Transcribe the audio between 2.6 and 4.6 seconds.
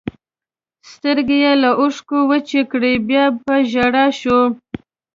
کړې، بیا په ژړا شوه.